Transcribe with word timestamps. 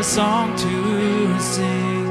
A 0.00 0.02
song 0.02 0.56
to 0.56 1.38
sing. 1.38 2.06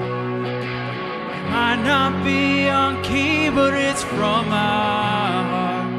It 1.37 1.45
might 1.49 1.81
not 1.83 2.23
be 2.23 2.69
on 2.69 3.01
key, 3.01 3.49
but 3.49 3.73
it's 3.73 4.03
from 4.03 4.47
my 4.47 5.43
heart. 5.49 5.91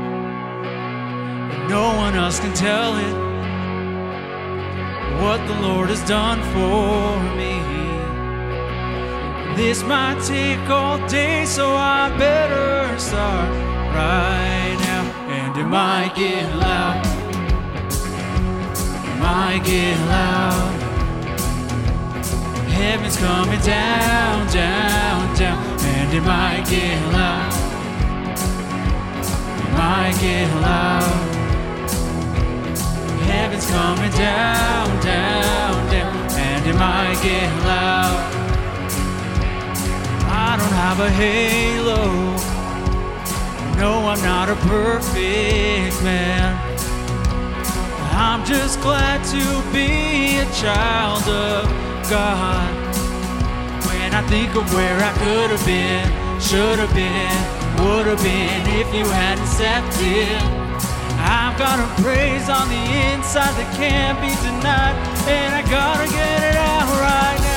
And 1.53 1.69
no 1.69 1.97
one 1.97 2.15
else 2.15 2.39
can 2.39 2.55
tell 2.55 2.97
it 2.97 3.17
what 5.21 5.45
the 5.49 5.61
Lord 5.67 5.89
has 5.89 6.01
done 6.09 6.41
for 6.55 7.19
me. 7.37 7.59
This 9.57 9.83
might 9.83 10.23
take 10.23 10.71
all 10.71 11.05
day, 11.09 11.45
so 11.45 11.75
I 11.75 12.17
better 12.17 12.97
start 13.01 13.51
right 13.99 14.77
now. 14.79 15.05
And 15.29 15.57
it 15.57 15.67
might 15.67 16.13
get 16.15 16.55
loud. 16.55 17.05
It 19.09 19.19
might 19.19 19.63
get 19.65 19.99
loud. 20.07 20.80
Heaven's 22.81 23.19
coming 23.19 23.61
down, 23.61 24.47
down, 24.51 25.37
down. 25.37 25.59
And 25.81 26.15
it 26.15 26.23
might 26.23 26.65
get 26.67 26.99
loud. 27.13 27.53
It 29.61 29.73
might 29.73 30.17
get 30.19 30.49
loud. 30.63 31.31
Heaven's 33.29 33.67
coming 33.71 34.11
down, 34.13 34.89
down, 35.03 35.91
down. 35.91 36.17
And 36.33 36.67
it 36.67 36.75
might 36.75 37.19
get 37.23 37.53
loud. 37.67 38.19
I 40.33 40.57
don't 40.59 40.77
have 40.85 41.01
a 41.01 41.11
halo. 41.11 42.41
No, 43.77 44.09
I'm 44.09 44.23
not 44.23 44.49
a 44.49 44.57
perfect 44.67 46.03
man. 46.03 46.57
I'm 48.13 48.43
just 48.47 48.81
glad 48.81 49.23
to 49.27 49.45
be 49.71 50.39
a 50.39 50.47
child 50.55 51.29
of 51.29 51.90
God. 52.11 52.75
When 53.87 54.13
I 54.13 54.27
think 54.27 54.57
of 54.57 54.67
where 54.75 54.99
I 54.99 55.13
could 55.23 55.51
have 55.55 55.65
been, 55.65 56.11
should 56.41 56.81
have 56.81 56.93
been, 56.93 57.87
would 57.87 58.07
have 58.09 58.21
been 58.21 58.67
if 58.67 58.93
you 58.93 59.07
hadn't 59.07 59.47
stepped 59.47 59.97
in. 60.03 60.43
I've 61.23 61.57
got 61.57 61.79
a 61.79 62.03
praise 62.03 62.49
on 62.49 62.69
the 62.69 62.83
inside 63.15 63.55
that 63.55 63.71
can't 63.77 64.19
be 64.21 64.35
denied, 64.43 64.99
and 65.29 65.55
I 65.55 65.63
gotta 65.71 66.11
get 66.11 66.43
it 66.51 66.57
out 66.57 66.91
right 66.99 67.39
now. 67.45 67.50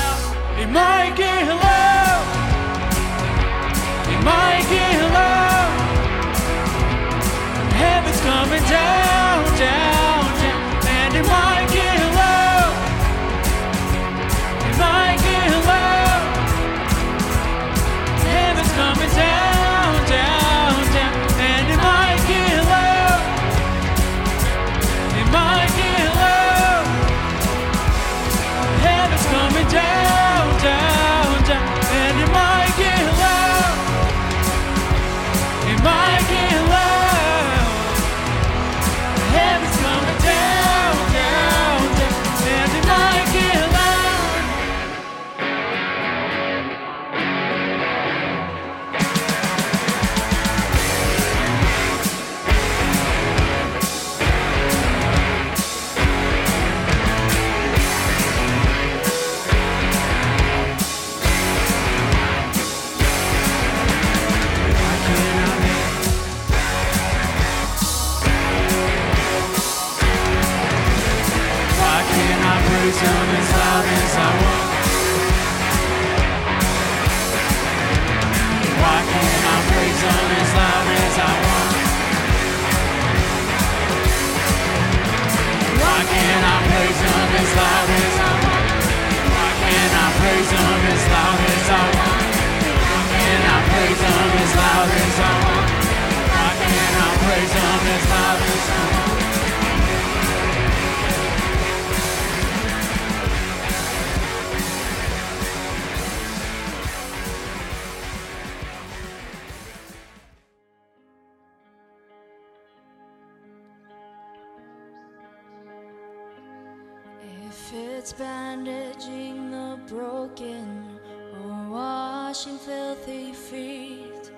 It's 117.74 118.14
bandaging 118.14 119.50
the 119.50 119.80
broken 119.88 121.00
or 121.42 121.70
washing 121.72 122.58
filthy 122.60 123.34
feet, 123.34 124.32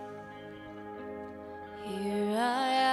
here 1.84 2.38
I 2.38 2.68
am, 2.70 2.85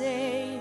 just 0.00 0.59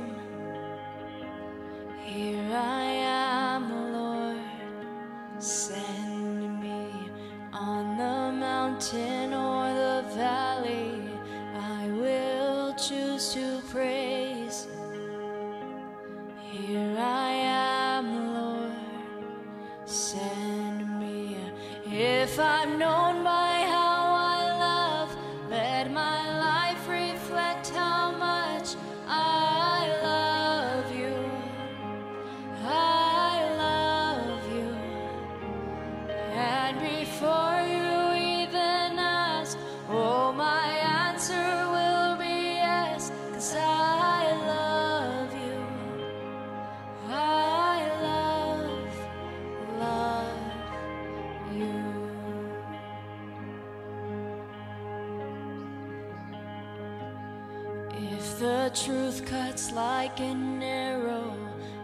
the 58.40 58.72
truth 58.74 59.26
cuts 59.26 59.74
like 59.74 60.22
an 60.22 60.64
arrow, 60.64 61.36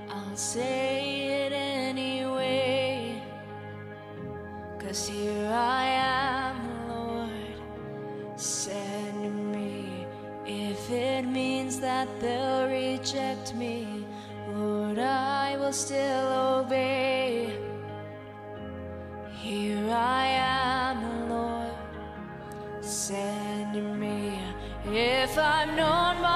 I'll 0.10 0.38
say 0.38 1.46
it 1.46 1.52
anyway. 1.52 3.22
Cause 4.80 5.06
here 5.06 5.50
I 5.52 5.86
am, 5.86 6.88
Lord, 6.88 8.40
send 8.40 9.52
me. 9.52 10.08
If 10.46 10.90
it 10.90 11.24
means 11.26 11.82
that 11.82 12.08
they'll 12.22 12.70
reject 12.70 13.54
me, 13.54 14.06
Lord, 14.54 14.98
I 14.98 15.58
will 15.58 15.74
still 15.74 16.60
obey. 16.62 17.54
Here 19.34 19.90
I 19.92 20.26
am, 20.28 21.30
Lord, 21.30 21.76
send 22.82 24.00
me. 24.00 24.40
If 24.88 25.36
I'm 25.38 25.76
known 25.76 26.22
by 26.22 26.35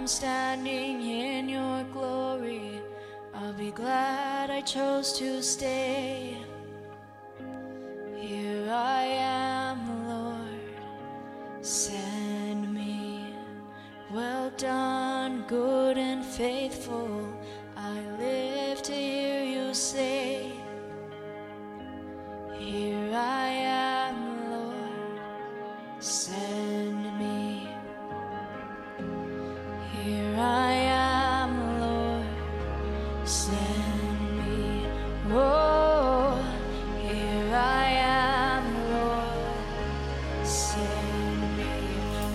I'm 0.00 0.06
standing 0.06 1.02
in 1.02 1.46
your 1.50 1.84
glory, 1.92 2.80
I'll 3.34 3.52
be 3.52 3.70
glad 3.70 4.48
I 4.48 4.62
chose 4.62 5.12
to 5.18 5.42
stay. 5.42 6.38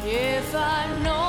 If 0.08 0.54
I'm 0.54 1.02
known 1.02 1.25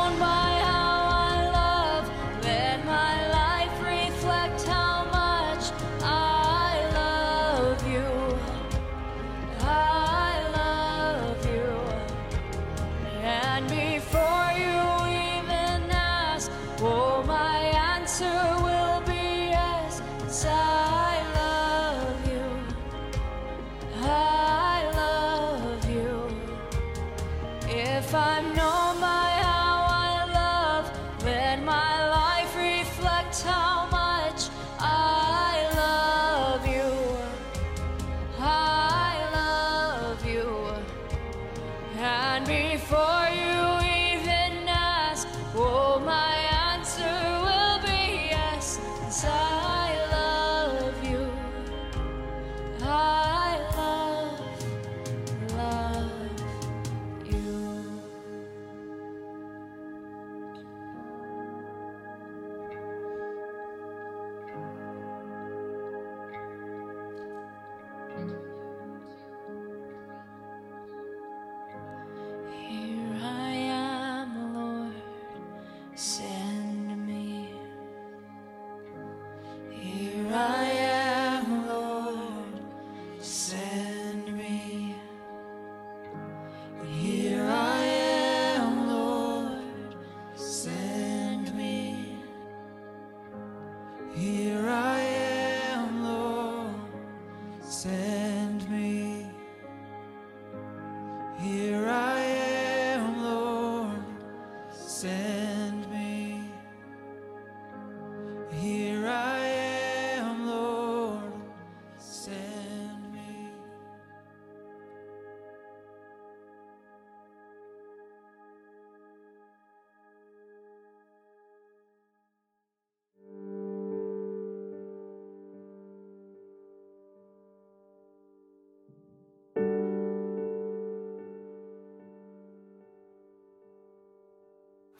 send 105.66 105.95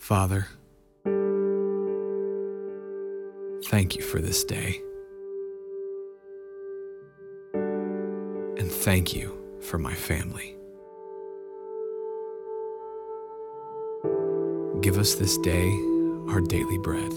Father, 0.06 0.46
thank 3.64 3.96
you 3.96 4.02
for 4.02 4.20
this 4.20 4.44
day. 4.44 4.80
And 7.52 8.70
thank 8.70 9.16
you 9.16 9.36
for 9.60 9.78
my 9.78 9.94
family. 9.94 10.56
Give 14.80 14.96
us 14.96 15.16
this 15.16 15.36
day 15.38 15.68
our 16.28 16.40
daily 16.40 16.78
bread. 16.78 17.10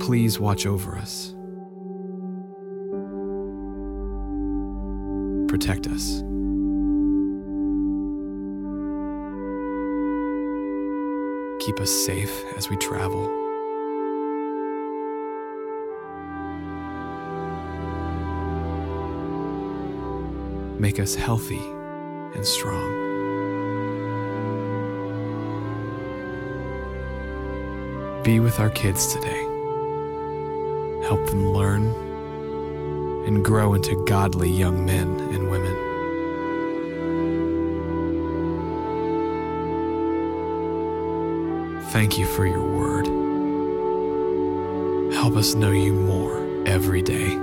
Please 0.00 0.40
watch 0.40 0.66
over 0.66 0.96
us. 0.96 1.33
Protect 5.54 5.86
us. 5.86 6.18
Keep 11.64 11.78
us 11.78 11.92
safe 11.92 12.44
as 12.56 12.68
we 12.68 12.76
travel. 12.78 13.28
Make 20.80 20.98
us 20.98 21.14
healthy 21.14 21.62
and 22.34 22.44
strong. 22.44 22.90
Be 28.24 28.40
with 28.40 28.58
our 28.58 28.70
kids 28.70 29.14
today. 29.14 29.44
Help 31.06 31.24
them 31.26 31.50
learn 31.52 32.13
and 33.26 33.44
grow 33.44 33.74
into 33.74 33.96
godly 34.04 34.50
young 34.50 34.84
men 34.84 35.20
and 35.20 35.50
women. 35.50 35.74
Thank 41.90 42.18
you 42.18 42.26
for 42.26 42.46
your 42.46 42.62
word. 42.76 43.06
Help 45.14 45.36
us 45.36 45.54
know 45.54 45.70
you 45.70 45.92
more 45.92 46.44
every 46.66 47.02
day. 47.02 47.36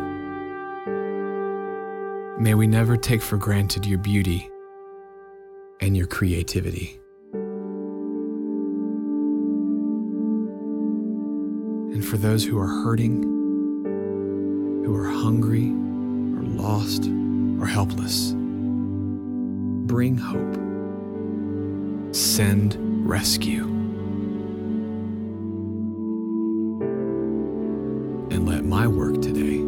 May 2.38 2.54
we 2.54 2.68
never 2.68 2.98
take 2.98 3.22
for 3.22 3.38
granted 3.38 3.86
your 3.86 4.00
beauty 4.00 4.50
and 5.80 5.96
your 5.96 6.08
creativity. 6.08 7.00
And 11.94 12.06
for 12.06 12.18
those 12.18 12.44
who 12.44 12.60
are 12.60 12.68
hurting, 12.84 13.40
who 14.84 14.96
are 14.96 15.10
hungry, 15.10 15.68
or 15.68 16.44
lost, 16.44 17.06
or 17.60 17.68
helpless, 17.68 18.34
bring 19.86 20.18
hope. 20.18 20.56
Send 22.16 22.78
rescue. 23.08 23.66
And 28.32 28.48
let 28.48 28.66
my 28.66 28.88
work 28.88 29.22
today 29.22 29.60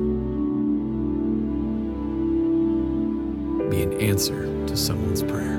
be 3.69 3.83
an 3.83 3.93
answer 3.99 4.45
to 4.67 4.75
someone's 4.75 5.21
prayer. 5.23 5.52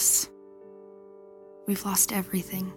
Us. 0.00 0.30
We've 1.66 1.84
lost 1.84 2.10
everything. 2.10 2.72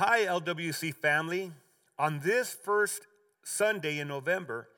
Hi, 0.00 0.26
LWC 0.26 0.94
family. 0.94 1.50
On 1.98 2.20
this 2.20 2.54
first 2.54 3.08
Sunday 3.42 3.98
in 3.98 4.06
November, 4.06 4.68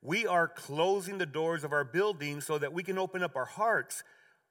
we 0.00 0.26
are 0.26 0.48
closing 0.48 1.18
the 1.18 1.26
doors 1.26 1.62
of 1.62 1.74
our 1.74 1.84
building 1.84 2.40
so 2.40 2.56
that 2.56 2.72
we 2.72 2.82
can 2.82 2.96
open 2.96 3.22
up 3.22 3.36
our 3.36 3.44
hearts 3.44 4.02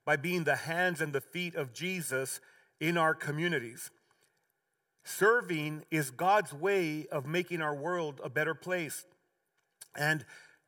by 0.06 0.16
being 0.16 0.44
the 0.44 0.58
hands 0.58 1.02
and 1.02 1.12
the 1.12 1.20
feet 1.20 1.56
of 1.56 1.74
Jesus 1.74 2.40
in 2.80 3.00
our 3.00 3.16
communities. 3.16 3.90
Serving 5.06 5.84
is 5.90 6.12
God's 6.12 6.54
way 6.54 7.08
of 7.12 7.26
making 7.26 7.64
our 7.64 7.74
world 7.74 8.22
a 8.24 8.30
better 8.30 8.54
place. 8.54 9.08
And 9.96 10.24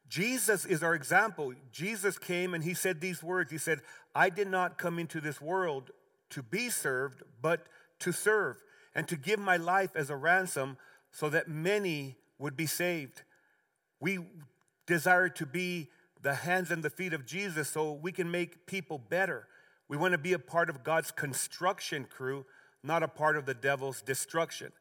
Jesus 0.09 0.65
is 0.65 0.81
our 0.81 0.95
example. 0.95 1.53
Jesus 1.71 2.17
came 2.17 2.55
and 2.55 2.63
he 2.63 2.73
said 2.73 2.99
these 2.99 3.21
words 3.21 3.51
He 3.51 3.59
said, 3.59 3.81
I 4.15 4.31
did 4.31 4.47
not 4.47 4.79
come 4.79 4.97
into 4.97 5.21
this 5.21 5.39
world 5.39 5.91
to 6.31 6.41
be 6.41 6.71
served, 6.71 7.21
but 7.39 7.67
to 7.99 8.11
serve 8.11 8.57
and 8.95 9.07
to 9.07 9.15
give 9.15 9.39
my 9.39 9.57
life 9.57 9.95
as 9.95 10.09
a 10.09 10.15
ransom 10.15 10.77
so 11.11 11.29
that 11.29 11.47
many 11.47 12.15
would 12.39 12.57
be 12.57 12.65
saved. 12.65 13.23
We 13.99 14.19
desire 14.87 15.29
to 15.29 15.45
be 15.45 15.89
the 16.21 16.33
hands 16.33 16.71
and 16.71 16.83
the 16.83 16.89
feet 16.89 17.13
of 17.13 17.25
Jesus 17.25 17.69
so 17.69 17.93
we 17.93 18.11
can 18.11 18.29
make 18.29 18.65
people 18.65 18.97
better. 18.97 19.47
We 19.87 19.97
want 19.97 20.13
to 20.13 20.17
be 20.17 20.33
a 20.33 20.39
part 20.39 20.69
of 20.69 20.83
God's 20.83 21.11
construction 21.11 22.05
crew, 22.09 22.45
not 22.83 23.03
a 23.03 23.07
part 23.07 23.37
of 23.37 23.45
the 23.45 23.53
devil's 23.53 24.01
destruction. 24.01 24.71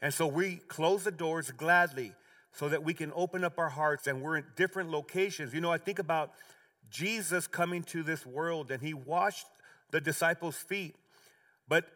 And 0.00 0.12
so 0.12 0.26
we 0.26 0.56
close 0.68 1.04
the 1.04 1.10
doors 1.10 1.50
gladly 1.50 2.12
so 2.52 2.68
that 2.68 2.84
we 2.84 2.94
can 2.94 3.12
open 3.14 3.44
up 3.44 3.58
our 3.58 3.70
hearts 3.70 4.06
and 4.06 4.20
we're 4.20 4.38
in 4.38 4.44
different 4.56 4.90
locations. 4.90 5.54
You 5.54 5.60
know, 5.60 5.72
I 5.72 5.78
think 5.78 5.98
about 5.98 6.32
Jesus 6.90 7.46
coming 7.46 7.82
to 7.84 8.02
this 8.02 8.26
world 8.26 8.70
and 8.70 8.82
he 8.82 8.94
washed 8.94 9.46
the 9.90 10.00
disciples' 10.00 10.56
feet. 10.56 10.94
But 11.68 11.86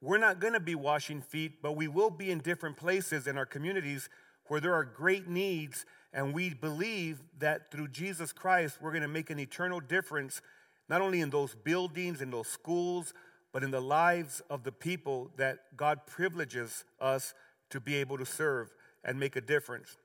we're 0.00 0.18
not 0.18 0.40
going 0.40 0.54
to 0.54 0.60
be 0.60 0.74
washing 0.74 1.20
feet, 1.20 1.60
but 1.62 1.72
we 1.72 1.88
will 1.88 2.10
be 2.10 2.30
in 2.30 2.38
different 2.38 2.76
places 2.76 3.26
in 3.26 3.36
our 3.36 3.46
communities 3.46 4.08
where 4.48 4.60
there 4.60 4.74
are 4.74 4.84
great 4.84 5.28
needs. 5.28 5.84
And 6.12 6.32
we 6.32 6.54
believe 6.54 7.20
that 7.38 7.70
through 7.70 7.88
Jesus 7.88 8.32
Christ, 8.32 8.78
we're 8.80 8.92
going 8.92 9.02
to 9.02 9.08
make 9.08 9.30
an 9.30 9.38
eternal 9.38 9.78
difference, 9.78 10.40
not 10.88 11.00
only 11.00 11.20
in 11.20 11.30
those 11.30 11.54
buildings, 11.54 12.22
in 12.22 12.30
those 12.30 12.48
schools, 12.48 13.12
but 13.52 13.62
in 13.62 13.70
the 13.70 13.80
lives 13.80 14.40
of 14.48 14.64
the 14.64 14.72
people 14.72 15.30
that 15.36 15.58
God 15.76 16.06
privileges 16.06 16.84
us 17.00 17.34
to 17.70 17.80
be 17.80 17.96
able 17.96 18.16
to 18.18 18.26
serve 18.26 18.72
and 19.04 19.18
make 19.18 19.36
a 19.36 19.40
difference. 19.40 19.96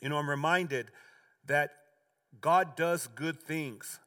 You 0.00 0.08
know, 0.08 0.16
I'm 0.16 0.30
reminded 0.30 0.90
that 1.46 1.70
God 2.40 2.76
does 2.76 3.08
good 3.08 3.42
things 3.42 4.00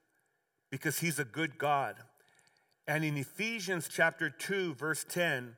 because 0.69 0.99
He's 0.99 1.19
a 1.19 1.25
good 1.25 1.57
God. 1.57 1.95
And 2.91 3.05
in 3.05 3.15
Ephesians 3.15 3.87
chapter 3.89 4.29
2, 4.29 4.73
verse 4.73 5.05
10, 5.07 5.55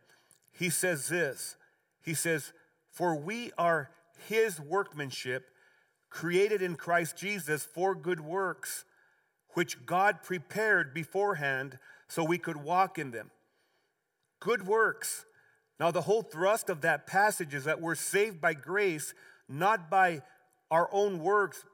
he 0.51 0.69
says 0.69 1.07
this 1.07 1.57
He 1.99 2.13
says, 2.13 2.53
For 2.91 3.15
we 3.15 3.51
are 3.57 3.89
his 4.27 4.59
workmanship, 4.59 5.47
created 6.11 6.61
in 6.61 6.75
Christ 6.75 7.17
Jesus 7.17 7.63
for 7.63 7.95
good 7.95 8.19
works, 8.19 8.85
which 9.55 9.83
God 9.83 10.21
prepared 10.21 10.93
beforehand 10.93 11.79
so 12.07 12.23
we 12.23 12.37
could 12.37 12.57
walk 12.57 12.99
in 12.99 13.09
them. 13.09 13.31
Good 14.39 14.67
works. 14.67 15.25
Now, 15.79 15.89
the 15.89 16.01
whole 16.01 16.21
thrust 16.21 16.69
of 16.69 16.81
that 16.81 17.07
passage 17.07 17.55
is 17.55 17.63
that 17.63 17.81
we're 17.81 17.95
saved 17.95 18.41
by 18.41 18.53
grace, 18.53 19.15
not 19.49 19.89
by 19.89 20.21
our 20.69 20.87
own 20.91 21.17
works, 21.17 21.65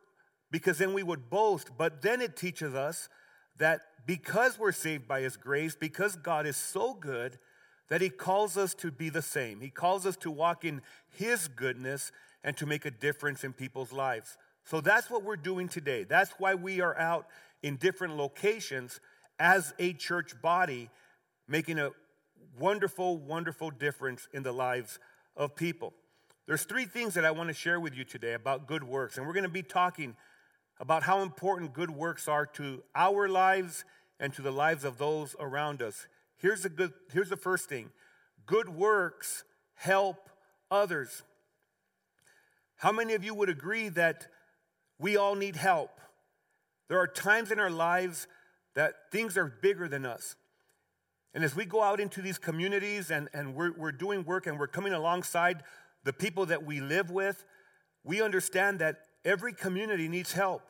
because 0.52 0.78
then 0.78 0.94
we 0.94 1.04
would 1.04 1.30
boast. 1.30 1.72
But 1.78 2.02
then 2.02 2.22
it 2.22 2.38
teaches 2.38 2.74
us 2.74 3.10
that 3.60 3.82
because 4.06 4.58
we're 4.58 4.72
saved 4.72 5.08
by 5.08 5.22
His 5.22 5.38
grace, 5.38 5.76
because 5.80 6.16
God 6.16 6.46
is 6.46 6.58
so 6.58 6.94
good, 6.94 7.38
that 7.90 8.02
He 8.02 8.10
calls 8.10 8.58
us 8.58 8.74
to 8.76 8.92
be 8.92 9.10
the 9.10 9.22
same. 9.22 9.62
He 9.62 9.70
calls 9.70 10.06
us 10.06 10.16
to 10.18 10.32
walk 10.32 10.66
in 10.66 10.82
His 11.10 11.48
goodness 11.48 12.12
and 12.44 12.56
to 12.58 12.66
make 12.66 12.86
a 12.86 12.92
difference 12.92 13.44
in 13.44 13.54
people's 13.54 13.92
lives. 13.92 14.38
So 14.66 14.82
that's 14.82 15.10
what 15.10 15.24
we're 15.24 15.36
doing 15.36 15.68
today. 15.68 16.04
That's 16.04 16.32
why 16.38 16.56
we 16.56 16.82
are 16.82 16.98
out 16.98 17.28
in 17.64 17.76
different 17.76 18.18
locations 18.18 19.00
as 19.40 19.74
a 19.80 19.94
church 19.94 20.40
body, 20.42 20.90
making 21.48 21.80
a 21.80 21.92
wonderful, 22.60 23.18
wonderful 23.18 23.72
difference 23.72 24.28
in 24.34 24.44
the 24.44 24.52
lives 24.52 25.00
of 25.36 25.56
people. 25.56 25.94
There's 26.46 26.64
three 26.64 26.86
things 26.86 27.14
that 27.14 27.26
I 27.26 27.32
want 27.32 27.50
to 27.50 27.54
share 27.54 27.80
with 27.80 27.96
you 27.96 28.04
today 28.04 28.34
about 28.34 28.68
good 28.68 28.84
works, 28.84 29.18
and 29.18 29.26
we're 29.26 29.34
going 29.34 29.44
to 29.44 29.50
be 29.50 29.64
talking 29.64 30.16
about 30.80 31.04
how 31.04 31.22
important 31.22 31.74
good 31.74 31.92
works 31.92 32.28
are 32.28 32.46
to 32.46 32.84
our 32.96 33.28
lives 33.28 33.84
and 34.20 34.34
to 34.34 34.42
the 34.42 34.52
lives 34.52 34.84
of 34.84 34.98
those 34.98 35.36
around 35.40 35.82
us. 35.82 36.08
Here's 36.38 36.64
the 36.64 36.70
good 36.70 36.94
here's 37.12 37.30
the 37.30 37.38
first 37.38 37.68
thing. 37.68 37.90
Good 38.46 38.70
works 38.70 39.44
help 39.76 40.30
others. 40.72 41.24
How 42.78 42.92
many 42.92 43.14
of 43.14 43.24
you 43.24 43.34
would 43.34 43.50
agree 43.50 43.90
that 43.90 44.28
we 44.98 45.18
all 45.18 45.36
need 45.36 45.58
help? 45.58 46.00
There 46.88 46.98
are 47.00 47.08
times 47.08 47.52
in 47.52 47.60
our 47.60 47.70
lives 47.70 48.28
that 48.76 49.12
things 49.12 49.38
are 49.38 49.46
bigger 49.62 49.88
than 49.88 50.06
us. 50.06 50.36
And 51.34 51.44
as 51.44 51.56
we 51.56 51.66
go 51.66 51.84
out 51.84 52.00
into 52.00 52.22
these 52.22 52.38
communities 52.38 53.12
and, 53.12 53.30
and 53.34 53.54
we're, 53.54 53.72
we're 53.74 53.92
doing 53.92 54.24
work 54.24 54.48
and 54.48 54.58
we're 54.58 54.68
coming 54.68 54.94
alongside 54.94 55.64
the 56.04 56.14
people 56.14 56.46
that 56.48 56.66
we 56.66 56.80
live 56.80 57.12
with, 57.12 57.44
we 58.04 58.22
understand 58.22 58.80
that 58.80 59.02
every 59.26 59.54
community 59.54 60.08
needs 60.08 60.32
help. 60.32 60.62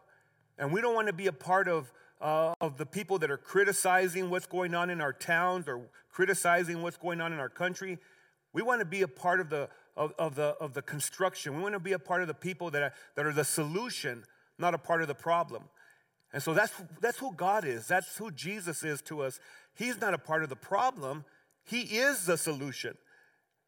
And 0.57 0.71
we 0.71 0.81
don't 0.81 0.93
want 0.93 1.07
to 1.07 1.13
be 1.13 1.27
a 1.27 1.33
part 1.33 1.67
of, 1.67 1.91
uh, 2.19 2.53
of 2.59 2.77
the 2.77 2.85
people 2.85 3.19
that 3.19 3.31
are 3.31 3.37
criticizing 3.37 4.29
what's 4.29 4.45
going 4.45 4.75
on 4.75 4.89
in 4.89 5.01
our 5.01 5.13
towns 5.13 5.67
or 5.67 5.81
criticizing 6.11 6.81
what's 6.81 6.97
going 6.97 7.21
on 7.21 7.31
in 7.31 7.39
our 7.39 7.49
country. 7.49 7.97
We 8.51 8.61
want 8.61 8.79
to 8.79 8.85
be 8.85 9.03
a 9.03 9.07
part 9.07 9.39
of 9.39 9.49
the, 9.49 9.69
of, 9.95 10.13
of, 10.17 10.35
the, 10.35 10.55
of 10.59 10.73
the 10.73 10.81
construction. 10.81 11.55
We 11.55 11.61
want 11.61 11.73
to 11.73 11.79
be 11.79 11.93
a 11.93 11.99
part 11.99 12.21
of 12.21 12.27
the 12.27 12.33
people 12.33 12.71
that 12.71 12.81
are, 12.81 12.93
that 13.15 13.25
are 13.25 13.33
the 13.33 13.43
solution, 13.43 14.23
not 14.57 14.73
a 14.73 14.77
part 14.77 15.01
of 15.01 15.07
the 15.07 15.15
problem. 15.15 15.63
And 16.33 16.43
so 16.43 16.53
that's, 16.53 16.73
that's 17.01 17.17
who 17.17 17.33
God 17.33 17.65
is. 17.65 17.87
That's 17.87 18.17
who 18.17 18.31
Jesus 18.31 18.83
is 18.83 19.01
to 19.03 19.21
us. 19.21 19.39
He's 19.75 19.99
not 19.99 20.13
a 20.13 20.17
part 20.17 20.43
of 20.43 20.49
the 20.49 20.55
problem, 20.55 21.23
He 21.63 21.81
is 21.81 22.25
the 22.25 22.37
solution. 22.37 22.97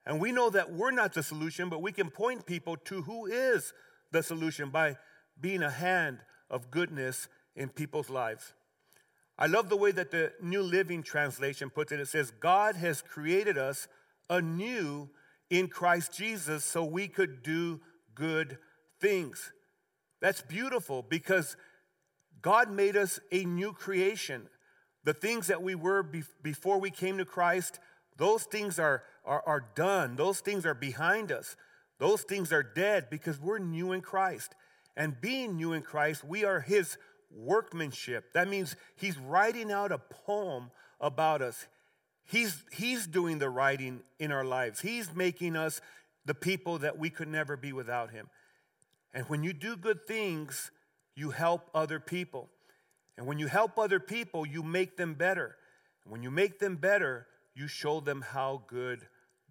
And 0.05 0.19
we 0.19 0.31
know 0.31 0.49
that 0.49 0.73
we're 0.73 0.91
not 0.91 1.13
the 1.13 1.21
solution, 1.21 1.69
but 1.69 1.81
we 1.81 1.91
can 1.91 2.09
point 2.09 2.45
people 2.45 2.75
to 2.75 3.03
who 3.03 3.27
is 3.27 3.71
the 4.11 4.23
solution 4.23 4.69
by 4.69 4.97
being 5.39 5.63
a 5.63 5.69
hand 5.69 6.19
of 6.49 6.71
goodness 6.71 7.27
in 7.55 7.69
people's 7.69 8.09
lives. 8.09 8.53
I 9.37 9.47
love 9.47 9.69
the 9.69 9.77
way 9.77 9.91
that 9.91 10.11
the 10.11 10.33
New 10.41 10.61
Living 10.61 11.01
Translation 11.01 11.69
puts 11.69 11.91
it. 11.91 11.99
It 11.99 12.07
says, 12.07 12.31
God 12.39 12.75
has 12.75 13.01
created 13.01 13.57
us 13.57 13.87
anew 14.29 15.09
in 15.49 15.67
Christ 15.67 16.13
Jesus 16.13 16.63
so 16.63 16.83
we 16.83 17.07
could 17.07 17.41
do 17.41 17.81
good 18.13 18.57
things. 18.99 19.51
That's 20.21 20.41
beautiful 20.41 21.03
because 21.07 21.57
God 22.41 22.71
made 22.71 22.95
us 22.95 23.19
a 23.31 23.43
new 23.45 23.73
creation. 23.73 24.47
The 25.03 25.13
things 25.13 25.47
that 25.47 25.63
we 25.63 25.75
were 25.75 26.03
be- 26.03 26.23
before 26.43 26.79
we 26.79 26.91
came 26.91 27.17
to 27.17 27.25
Christ, 27.25 27.79
those 28.17 28.43
things 28.43 28.77
are, 28.77 29.03
are, 29.25 29.43
are 29.45 29.65
done. 29.75 30.15
Those 30.15 30.39
things 30.39 30.65
are 30.65 30.75
behind 30.75 31.31
us. 31.31 31.55
Those 32.01 32.23
things 32.23 32.51
are 32.51 32.63
dead 32.63 33.11
because 33.11 33.39
we're 33.39 33.59
new 33.59 33.91
in 33.91 34.01
Christ. 34.01 34.55
And 34.97 35.21
being 35.21 35.55
new 35.55 35.73
in 35.73 35.83
Christ, 35.83 36.23
we 36.23 36.43
are 36.43 36.59
His 36.59 36.97
workmanship. 37.29 38.33
That 38.33 38.49
means 38.49 38.75
He's 38.95 39.19
writing 39.19 39.71
out 39.71 39.91
a 39.91 39.99
poem 39.99 40.71
about 40.99 41.43
us. 41.43 41.67
He's, 42.25 42.63
he's 42.71 43.05
doing 43.05 43.37
the 43.37 43.51
writing 43.51 44.01
in 44.17 44.31
our 44.31 44.43
lives. 44.43 44.79
He's 44.79 45.13
making 45.13 45.55
us 45.55 45.79
the 46.25 46.33
people 46.33 46.79
that 46.79 46.97
we 46.97 47.11
could 47.11 47.27
never 47.27 47.55
be 47.55 47.71
without 47.71 48.09
Him. 48.09 48.29
And 49.13 49.29
when 49.29 49.43
you 49.43 49.53
do 49.53 49.77
good 49.77 50.07
things, 50.07 50.71
you 51.15 51.29
help 51.29 51.69
other 51.75 51.99
people. 51.99 52.49
And 53.15 53.27
when 53.27 53.37
you 53.37 53.45
help 53.45 53.77
other 53.77 53.99
people, 53.99 54.43
you 54.43 54.63
make 54.63 54.97
them 54.97 55.13
better. 55.13 55.55
And 56.03 56.11
when 56.11 56.23
you 56.23 56.31
make 56.31 56.57
them 56.57 56.77
better, 56.77 57.27
you 57.53 57.67
show 57.67 57.99
them 57.99 58.21
how 58.21 58.63
good 58.65 59.01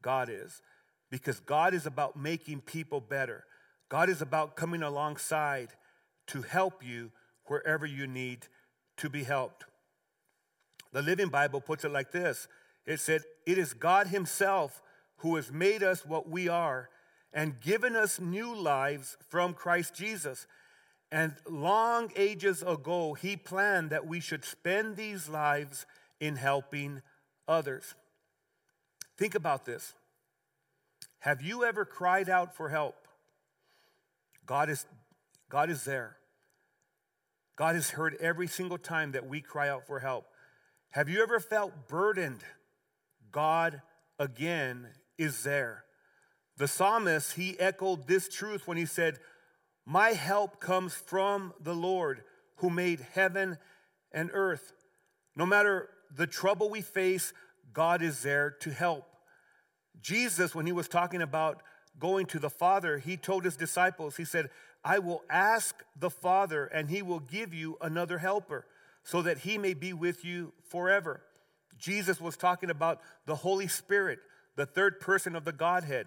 God 0.03 0.29
is. 0.29 0.63
Because 1.11 1.41
God 1.41 1.75
is 1.75 1.87
about 1.87 2.17
making 2.17 2.61
people 2.61 3.01
better. 3.01 3.45
God 3.89 4.09
is 4.09 4.23
about 4.23 4.57
coming 4.57 4.83
alongside 4.83 5.71
to 6.29 6.43
help 6.43 6.85
you 6.85 7.11
wherever 7.47 7.85
you 7.85 8.07
need 8.07 8.47
to 8.99 9.11
be 9.11 9.25
helped. 9.25 9.65
The 10.93 11.03
Living 11.03 11.29
Bible 11.29 11.61
puts 11.61 11.85
it 11.85 11.91
like 11.91 12.13
this 12.13 12.49
it 12.87 13.01
said, 13.01 13.23
It 13.47 13.59
is 13.59 13.75
God 13.75 14.09
Himself 14.09 14.83
who 15.19 15.37
has 15.37 15.53
made 15.53 15.83
us 15.83 16.07
what 16.07 16.29
we 16.29 16.49
are 16.49 16.89
and 17.33 17.61
given 17.61 17.95
us 17.95 18.21
new 18.21 18.55
lives 18.55 19.17
from 19.29 19.55
Christ 19.55 19.95
Jesus. 19.95 20.47
And 21.13 21.35
long 21.49 22.11
ages 22.17 22.63
ago, 22.63 23.15
He 23.15 23.37
planned 23.37 23.91
that 23.91 24.07
we 24.07 24.21
should 24.21 24.45
spend 24.45 24.97
these 24.97 25.29
lives 25.29 25.87
in 26.21 26.37
helping 26.37 27.03
others. 27.47 27.95
Think 29.17 29.35
about 29.35 29.65
this. 29.67 29.95
Have 31.21 31.43
you 31.43 31.65
ever 31.65 31.85
cried 31.85 32.29
out 32.29 32.55
for 32.55 32.71
help? 32.71 32.97
God 34.47 34.71
is, 34.71 34.87
God 35.49 35.71
is 35.71 35.85
there. 35.85 36.17
God 37.57 37.75
has 37.75 37.91
heard 37.91 38.17
every 38.21 38.47
single 38.47 38.79
time 38.79 39.13
that 39.13 39.29
we 39.29 39.43
cry 39.43 39.69
out 39.69 39.87
for 39.87 40.01
help. 40.01 40.27
Have 40.91 41.09
you 41.11 41.23
ever 41.23 41.39
felt 41.39 41.89
burdened? 41.89 42.41
God 43.31 43.83
again 44.19 44.89
is 45.19 45.43
there. 45.43 45.85
The 46.57 46.67
psalmist, 46.67 47.35
he 47.35 47.59
echoed 47.61 48.07
this 48.07 48.29
truth 48.29 48.67
when 48.67 48.79
he 48.79 48.87
said, 48.87 49.19
My 49.85 50.11
help 50.11 50.59
comes 50.59 50.95
from 50.95 51.53
the 51.61 51.75
Lord 51.75 52.23
who 52.57 52.71
made 52.71 53.07
heaven 53.13 53.59
and 54.11 54.31
earth. 54.33 54.73
No 55.37 55.45
matter 55.45 55.91
the 56.15 56.27
trouble 56.27 56.71
we 56.71 56.81
face, 56.81 57.33
God 57.73 58.03
is 58.03 58.23
there 58.23 58.51
to 58.61 58.71
help. 58.71 59.10
Jesus, 60.01 60.55
when 60.55 60.67
he 60.67 60.73
was 60.73 60.89
talking 60.89 61.23
about 61.23 61.63
going 61.99 62.27
to 62.27 62.39
the 62.39 62.51
Father, 62.51 62.99
he 62.99 63.17
told 63.17 63.45
his 63.45 63.57
disciples, 63.57 64.17
He 64.17 64.25
said, 64.25 64.51
I 64.85 64.99
will 64.99 65.23
ask 65.29 65.85
the 65.99 66.11
Father, 66.11 66.67
and 66.67 66.89
he 66.89 67.03
will 67.03 67.21
give 67.21 67.53
you 67.53 67.77
another 67.81 68.19
helper 68.19 68.67
so 69.03 69.23
that 69.23 69.39
he 69.39 69.59
may 69.59 69.75
be 69.75 69.93
with 69.93 70.25
you 70.25 70.53
forever. 70.69 71.21
Jesus 71.79 72.21
was 72.21 72.37
talking 72.37 72.71
about 72.71 73.01
the 73.27 73.37
Holy 73.37 73.69
Spirit, 73.69 74.21
the 74.57 74.67
third 74.67 75.01
person 75.01 75.35
of 75.35 75.45
the 75.45 75.53
Godhead, 75.53 76.07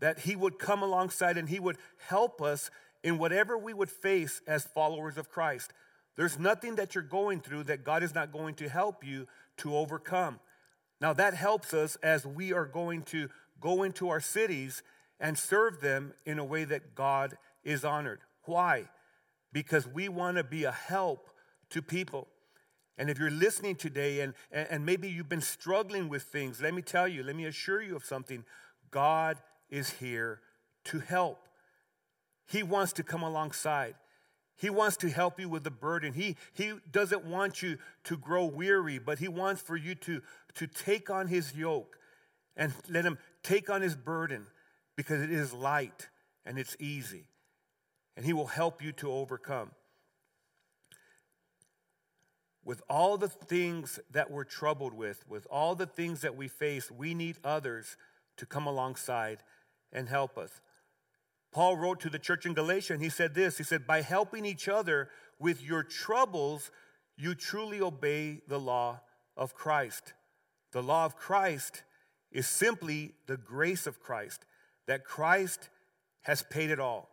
that 0.00 0.20
he 0.20 0.34
would 0.34 0.58
come 0.58 0.82
alongside 0.82 1.36
and 1.36 1.48
he 1.48 1.60
would 1.60 1.76
help 2.08 2.42
us 2.42 2.70
in 3.04 3.18
whatever 3.18 3.56
we 3.56 3.74
would 3.74 3.90
face 3.90 4.40
as 4.46 4.64
followers 4.64 5.16
of 5.16 5.30
Christ. 5.30 5.72
There's 6.16 6.38
nothing 6.38 6.76
that 6.76 6.94
you're 6.94 7.02
going 7.02 7.40
through 7.40 7.64
that 7.64 7.84
God 7.84 8.02
is 8.02 8.14
not 8.14 8.32
going 8.32 8.54
to 8.56 8.68
help 8.68 9.04
you 9.04 9.26
to 9.58 9.76
overcome. 9.76 10.40
Now, 11.02 11.12
that 11.14 11.34
helps 11.34 11.74
us 11.74 11.96
as 11.96 12.24
we 12.24 12.52
are 12.52 12.64
going 12.64 13.02
to 13.06 13.28
go 13.60 13.82
into 13.82 14.08
our 14.08 14.20
cities 14.20 14.84
and 15.18 15.36
serve 15.36 15.80
them 15.80 16.14
in 16.24 16.38
a 16.38 16.44
way 16.44 16.62
that 16.62 16.94
God 16.94 17.36
is 17.64 17.84
honored. 17.84 18.20
Why? 18.44 18.84
Because 19.52 19.84
we 19.84 20.08
want 20.08 20.36
to 20.36 20.44
be 20.44 20.62
a 20.62 20.70
help 20.70 21.28
to 21.70 21.82
people. 21.82 22.28
And 22.96 23.10
if 23.10 23.18
you're 23.18 23.32
listening 23.32 23.74
today 23.74 24.20
and, 24.20 24.34
and 24.52 24.86
maybe 24.86 25.08
you've 25.08 25.28
been 25.28 25.40
struggling 25.40 26.08
with 26.08 26.22
things, 26.22 26.60
let 26.60 26.72
me 26.72 26.82
tell 26.82 27.08
you, 27.08 27.24
let 27.24 27.34
me 27.34 27.46
assure 27.46 27.82
you 27.82 27.96
of 27.96 28.04
something. 28.04 28.44
God 28.92 29.38
is 29.70 29.90
here 29.90 30.40
to 30.84 31.00
help. 31.00 31.48
He 32.46 32.62
wants 32.62 32.92
to 32.92 33.02
come 33.02 33.24
alongside. 33.24 33.96
He 34.56 34.70
wants 34.70 34.96
to 34.98 35.10
help 35.10 35.40
you 35.40 35.48
with 35.48 35.64
the 35.64 35.70
burden. 35.70 36.12
He, 36.12 36.36
he 36.52 36.74
doesn't 36.90 37.24
want 37.24 37.62
you 37.62 37.78
to 38.04 38.16
grow 38.16 38.44
weary, 38.44 38.98
but 38.98 39.18
He 39.18 39.28
wants 39.28 39.60
for 39.60 39.76
you 39.76 39.94
to, 39.96 40.22
to 40.54 40.66
take 40.66 41.10
on 41.10 41.26
His 41.26 41.54
yoke 41.54 41.98
and 42.56 42.72
let 42.88 43.04
Him 43.04 43.18
take 43.42 43.70
on 43.70 43.82
His 43.82 43.96
burden 43.96 44.46
because 44.96 45.22
it 45.22 45.32
is 45.32 45.52
light 45.52 46.08
and 46.44 46.58
it's 46.58 46.76
easy. 46.78 47.24
And 48.16 48.24
He 48.24 48.32
will 48.32 48.46
help 48.46 48.82
you 48.82 48.92
to 48.92 49.10
overcome 49.10 49.70
with 52.64 52.82
all 52.88 53.16
the 53.16 53.28
things 53.28 53.98
that 54.10 54.30
we're 54.30 54.44
troubled 54.44 54.94
with, 54.94 55.28
with 55.28 55.46
all 55.50 55.74
the 55.74 55.86
things 55.86 56.20
that 56.20 56.36
we 56.36 56.48
face, 56.48 56.90
we 56.90 57.14
need 57.14 57.36
others 57.42 57.96
to 58.36 58.46
come 58.46 58.66
alongside 58.66 59.38
and 59.92 60.08
help 60.08 60.38
us. 60.38 60.60
Paul 61.52 61.76
wrote 61.76 62.00
to 62.00 62.10
the 62.10 62.18
church 62.18 62.46
in 62.46 62.54
Galatia 62.54 62.94
and 62.94 63.02
he 63.02 63.08
said 63.08 63.34
this 63.34 63.58
He 63.58 63.64
said, 63.64 63.86
By 63.86 64.02
helping 64.02 64.44
each 64.44 64.68
other 64.68 65.08
with 65.38 65.62
your 65.62 65.82
troubles, 65.82 66.70
you 67.16 67.34
truly 67.34 67.80
obey 67.80 68.40
the 68.48 68.58
law 68.58 69.00
of 69.36 69.54
Christ. 69.54 70.14
The 70.72 70.82
law 70.82 71.04
of 71.04 71.16
Christ 71.16 71.82
is 72.30 72.46
simply 72.46 73.12
the 73.26 73.36
grace 73.36 73.86
of 73.86 74.00
Christ, 74.00 74.44
that 74.86 75.04
Christ 75.04 75.68
has 76.22 76.42
paid 76.42 76.70
it 76.70 76.80
all, 76.80 77.10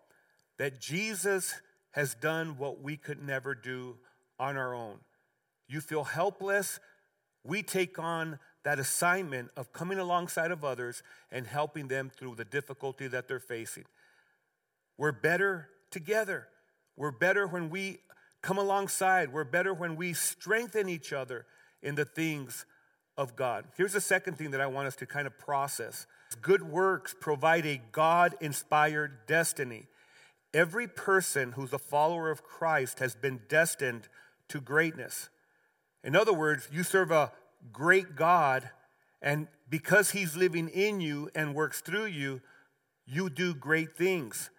that 0.58 0.80
Jesus 0.80 1.56
has 1.92 2.16
done 2.16 2.58
what 2.58 2.82
we 2.82 2.96
could 2.96 3.22
never 3.22 3.54
do 3.54 3.98
on 4.40 4.56
our 4.56 4.74
own 4.74 5.00
you 5.70 5.80
feel 5.80 6.04
helpless, 6.04 6.80
we 7.44 7.64
take 7.64 8.00
on 8.00 8.40
that 8.64 8.80
assignment 8.80 9.52
of 9.56 9.72
coming 9.72 10.00
alongside 10.00 10.52
of 10.52 10.66
others 10.66 11.04
and 11.32 11.48
helping 11.48 11.88
them 11.88 12.12
through 12.14 12.36
the 12.36 12.44
difficulty 12.44 13.08
that 13.08 13.28
they're 13.28 13.40
facing. 13.40 13.86
We're 15.00 15.14
better 15.14 15.70
together. 15.92 16.50
We're 16.98 17.12
better 17.12 17.48
when 17.48 17.70
we 17.70 18.00
come 18.42 18.58
alongside. 18.58 19.32
We're 19.32 19.46
better 19.46 19.74
when 19.74 19.96
we 19.96 20.12
strengthen 20.12 20.90
each 20.90 21.14
other 21.14 21.46
in 21.82 21.96
the 21.96 22.04
things 22.04 22.66
of 23.16 23.38
God. 23.38 23.64
Here's 23.78 23.94
the 23.94 24.02
second 24.02 24.38
thing 24.38 24.52
that 24.52 24.60
I 24.60 24.68
want 24.68 24.90
us 24.90 24.98
to 24.98 25.06
kind 25.06 25.26
of 25.26 25.40
process 25.40 26.06
good 26.42 26.62
works 26.62 27.16
provide 27.18 27.66
a 27.66 27.82
God 27.94 28.36
inspired 28.42 29.26
destiny. 29.26 29.88
Every 30.54 30.88
person 30.88 31.54
who's 31.54 31.72
a 31.72 31.80
follower 31.80 32.30
of 32.30 32.44
Christ 32.44 33.00
has 33.00 33.16
been 33.16 33.40
destined 33.48 34.10
to 34.50 34.60
greatness. 34.60 35.30
In 36.04 36.14
other 36.14 36.34
words, 36.34 36.68
you 36.74 36.84
serve 36.84 37.10
a 37.10 37.32
great 37.72 38.18
God, 38.18 38.70
and 39.22 39.48
because 39.70 40.12
He's 40.12 40.36
living 40.36 40.68
in 40.68 41.00
you 41.00 41.30
and 41.34 41.56
works 41.56 41.80
through 41.80 42.08
you, 42.08 42.42
you 43.06 43.30
do 43.30 43.54
great 43.54 43.96
things. 43.96 44.50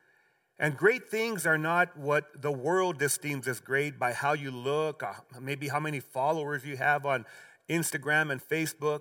And 0.60 0.76
great 0.76 1.08
things 1.08 1.46
are 1.46 1.56
not 1.56 1.96
what 1.96 2.42
the 2.42 2.52
world 2.52 3.00
esteems 3.00 3.48
as 3.48 3.60
great 3.60 3.98
by 3.98 4.12
how 4.12 4.34
you 4.34 4.50
look, 4.50 5.02
uh, 5.02 5.14
maybe 5.40 5.68
how 5.68 5.80
many 5.80 6.00
followers 6.00 6.66
you 6.66 6.76
have 6.76 7.06
on 7.06 7.24
Instagram 7.70 8.30
and 8.30 8.46
Facebook. 8.46 9.00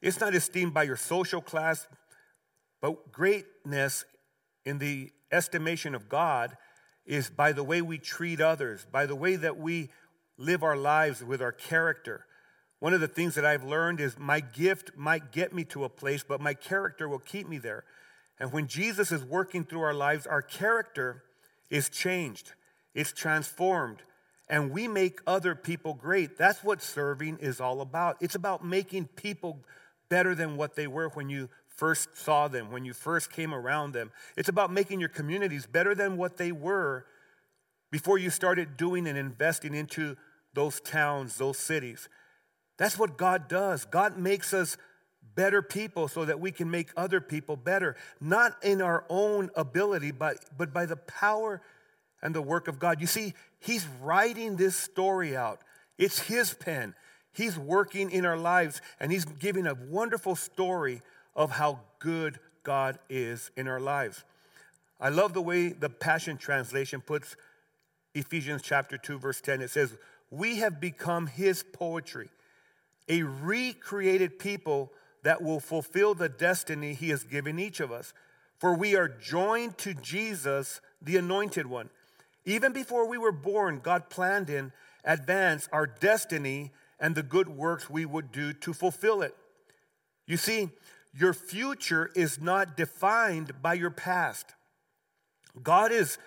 It's 0.00 0.20
not 0.20 0.32
esteemed 0.32 0.72
by 0.72 0.84
your 0.84 0.96
social 0.96 1.40
class, 1.40 1.88
but 2.80 3.10
greatness 3.10 4.04
in 4.64 4.78
the 4.78 5.10
estimation 5.32 5.92
of 5.92 6.08
God 6.08 6.56
is 7.04 7.30
by 7.30 7.50
the 7.50 7.64
way 7.64 7.82
we 7.82 7.98
treat 7.98 8.40
others, 8.40 8.86
by 8.92 9.06
the 9.06 9.16
way 9.16 9.34
that 9.34 9.58
we 9.58 9.90
live 10.38 10.62
our 10.62 10.76
lives 10.76 11.20
with 11.24 11.42
our 11.42 11.50
character. 11.50 12.26
One 12.78 12.94
of 12.94 13.00
the 13.00 13.08
things 13.08 13.34
that 13.34 13.44
I've 13.44 13.64
learned 13.64 13.98
is 13.98 14.16
my 14.20 14.38
gift 14.38 14.92
might 14.96 15.32
get 15.32 15.52
me 15.52 15.64
to 15.64 15.82
a 15.82 15.88
place, 15.88 16.22
but 16.22 16.40
my 16.40 16.54
character 16.54 17.08
will 17.08 17.18
keep 17.18 17.48
me 17.48 17.58
there. 17.58 17.82
And 18.38 18.52
when 18.52 18.66
Jesus 18.66 19.12
is 19.12 19.24
working 19.24 19.64
through 19.64 19.82
our 19.82 19.94
lives, 19.94 20.26
our 20.26 20.42
character 20.42 21.22
is 21.70 21.88
changed, 21.88 22.52
it's 22.94 23.12
transformed, 23.12 24.02
and 24.48 24.70
we 24.70 24.86
make 24.86 25.20
other 25.26 25.54
people 25.54 25.94
great. 25.94 26.38
That's 26.38 26.62
what 26.62 26.80
serving 26.82 27.38
is 27.38 27.60
all 27.60 27.80
about. 27.80 28.16
It's 28.20 28.34
about 28.34 28.64
making 28.64 29.06
people 29.16 29.58
better 30.08 30.34
than 30.34 30.56
what 30.56 30.76
they 30.76 30.86
were 30.86 31.08
when 31.08 31.28
you 31.28 31.48
first 31.68 32.16
saw 32.16 32.48
them, 32.48 32.70
when 32.70 32.84
you 32.84 32.92
first 32.92 33.30
came 33.32 33.52
around 33.52 33.92
them. 33.92 34.12
It's 34.36 34.48
about 34.48 34.72
making 34.72 35.00
your 35.00 35.08
communities 35.08 35.66
better 35.66 35.94
than 35.94 36.16
what 36.16 36.36
they 36.36 36.52
were 36.52 37.04
before 37.90 38.18
you 38.18 38.30
started 38.30 38.76
doing 38.76 39.06
and 39.06 39.18
investing 39.18 39.74
into 39.74 40.16
those 40.54 40.80
towns, 40.80 41.36
those 41.36 41.58
cities. 41.58 42.08
That's 42.78 42.98
what 42.98 43.16
God 43.16 43.48
does. 43.48 43.84
God 43.84 44.18
makes 44.18 44.54
us 44.54 44.76
better 45.36 45.62
people 45.62 46.08
so 46.08 46.24
that 46.24 46.40
we 46.40 46.50
can 46.50 46.70
make 46.70 46.88
other 46.96 47.20
people 47.20 47.56
better, 47.56 47.94
not 48.20 48.56
in 48.64 48.82
our 48.82 49.04
own 49.08 49.50
ability, 49.54 50.10
but, 50.10 50.38
but 50.58 50.72
by 50.72 50.86
the 50.86 50.96
power 50.96 51.62
and 52.22 52.34
the 52.34 52.42
work 52.42 52.66
of 52.66 52.80
God. 52.80 53.00
You 53.00 53.06
see, 53.06 53.34
He's 53.60 53.86
writing 54.02 54.56
this 54.56 54.74
story 54.74 55.36
out, 55.36 55.60
it's 55.98 56.18
His 56.18 56.52
pen. 56.52 56.94
He's 57.32 57.58
working 57.58 58.10
in 58.10 58.24
our 58.24 58.38
lives 58.38 58.80
and 58.98 59.12
He's 59.12 59.26
giving 59.26 59.66
a 59.66 59.74
wonderful 59.74 60.36
story 60.36 61.02
of 61.34 61.50
how 61.50 61.80
good 61.98 62.38
God 62.62 62.98
is 63.10 63.50
in 63.56 63.68
our 63.68 63.78
lives. 63.78 64.24
I 64.98 65.10
love 65.10 65.34
the 65.34 65.42
way 65.42 65.68
the 65.68 65.90
Passion 65.90 66.38
Translation 66.38 67.02
puts 67.02 67.36
Ephesians 68.14 68.62
chapter 68.62 68.96
2, 68.96 69.18
verse 69.18 69.42
10. 69.42 69.60
It 69.60 69.68
says, 69.68 69.94
We 70.30 70.56
have 70.56 70.80
become 70.80 71.26
His 71.26 71.62
poetry, 71.62 72.30
a 73.06 73.22
recreated 73.22 74.38
people 74.38 74.90
that 75.26 75.42
will 75.42 75.58
fulfill 75.58 76.14
the 76.14 76.28
destiny 76.28 76.94
He 76.94 77.08
has 77.08 77.24
given 77.24 77.58
each 77.58 77.80
of 77.80 77.90
us. 77.90 78.14
For 78.58 78.76
we 78.76 78.94
are 78.94 79.08
joined 79.08 79.76
to 79.78 79.92
Jesus, 79.92 80.80
the 81.02 81.16
anointed 81.16 81.66
one. 81.66 81.90
Even 82.44 82.72
before 82.72 83.08
we 83.08 83.18
were 83.18 83.32
born, 83.32 83.80
God 83.82 84.08
planned 84.08 84.48
in 84.48 84.70
advance 85.04 85.68
our 85.72 85.84
destiny 85.84 86.70
and 87.00 87.16
the 87.16 87.24
good 87.24 87.48
works 87.48 87.90
we 87.90 88.06
would 88.06 88.30
do 88.30 88.52
to 88.52 88.72
fulfill 88.72 89.20
it. 89.20 89.34
You 90.28 90.36
see, 90.36 90.68
your 91.12 91.34
future 91.34 92.12
is 92.14 92.40
not 92.40 92.76
defined 92.76 93.60
by 93.60 93.74
your 93.74 93.90
past. 93.90 94.54
God 95.60 95.90
is 95.90 96.18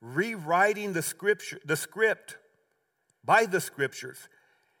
rewriting 0.00 0.92
the 0.92 1.02
scripture, 1.02 1.58
the 1.64 1.76
script 1.76 2.36
by 3.24 3.46
the 3.46 3.60
scriptures, 3.60 4.28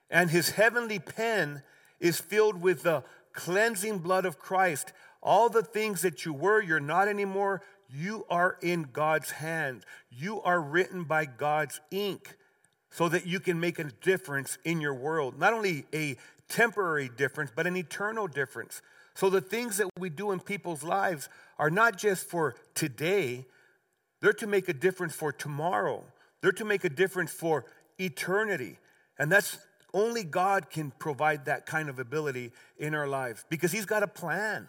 and 0.08 0.30
his 0.30 0.50
heavenly 0.50 1.00
pen 1.00 1.64
is 1.98 2.20
filled 2.20 2.62
with 2.62 2.84
the 2.84 3.02
cleansing 3.34 3.98
blood 3.98 4.24
of 4.24 4.38
Christ. 4.38 4.92
All 5.22 5.48
the 5.48 5.62
things 5.62 6.02
that 6.02 6.24
you 6.24 6.32
were, 6.32 6.62
you're 6.62 6.80
not 6.80 7.08
anymore. 7.08 7.62
You 7.88 8.24
are 8.30 8.56
in 8.62 8.88
God's 8.92 9.32
hand. 9.32 9.84
You 10.10 10.40
are 10.42 10.60
written 10.60 11.04
by 11.04 11.26
God's 11.26 11.80
ink 11.90 12.36
so 12.90 13.08
that 13.08 13.26
you 13.26 13.40
can 13.40 13.60
make 13.60 13.78
a 13.78 13.84
difference 13.84 14.56
in 14.64 14.80
your 14.80 14.94
world. 14.94 15.38
Not 15.38 15.52
only 15.52 15.84
a 15.92 16.16
temporary 16.48 17.08
difference, 17.08 17.50
but 17.54 17.66
an 17.66 17.76
eternal 17.76 18.26
difference. 18.26 18.82
So 19.14 19.30
the 19.30 19.40
things 19.40 19.76
that 19.78 19.88
we 19.98 20.10
do 20.10 20.32
in 20.32 20.40
people's 20.40 20.82
lives 20.82 21.28
are 21.58 21.70
not 21.70 21.96
just 21.96 22.28
for 22.28 22.54
today, 22.74 23.46
they're 24.20 24.32
to 24.34 24.46
make 24.46 24.68
a 24.68 24.72
difference 24.72 25.14
for 25.14 25.32
tomorrow. 25.32 26.04
They're 26.40 26.52
to 26.52 26.64
make 26.64 26.84
a 26.84 26.88
difference 26.88 27.30
for 27.30 27.64
eternity. 27.98 28.78
And 29.18 29.30
that's 29.30 29.58
only 29.94 30.24
God 30.24 30.68
can 30.68 30.90
provide 30.98 31.46
that 31.46 31.64
kind 31.64 31.88
of 31.88 31.98
ability 31.98 32.52
in 32.76 32.94
our 32.94 33.08
lives 33.08 33.44
because 33.48 33.72
He's 33.72 33.86
got 33.86 34.02
a 34.02 34.08
plan. 34.08 34.68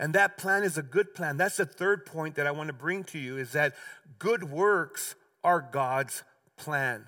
And 0.00 0.14
that 0.14 0.38
plan 0.38 0.62
is 0.62 0.78
a 0.78 0.82
good 0.82 1.14
plan. 1.14 1.36
That's 1.36 1.56
the 1.56 1.66
third 1.66 2.06
point 2.06 2.36
that 2.36 2.46
I 2.46 2.52
want 2.52 2.68
to 2.68 2.72
bring 2.72 3.04
to 3.04 3.18
you 3.18 3.36
is 3.36 3.52
that 3.52 3.74
good 4.18 4.44
works 4.44 5.14
are 5.44 5.60
God's 5.60 6.22
plan. 6.56 7.06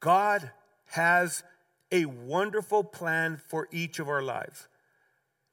God 0.00 0.50
has 0.86 1.42
a 1.90 2.04
wonderful 2.04 2.84
plan 2.84 3.40
for 3.48 3.68
each 3.72 3.98
of 3.98 4.08
our 4.08 4.22
lives. 4.22 4.68